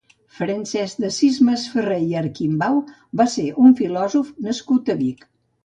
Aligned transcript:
Francesc 0.35 1.03
d'Assís 1.03 1.37
Masferrer 1.49 1.99
i 2.07 2.17
Arquimbau 2.23 2.81
va 3.23 3.29
ser 3.37 3.47
un 3.67 3.79
filòsof 3.83 4.35
nascut 4.51 4.95
a 4.97 5.01
Vic. 5.07 5.27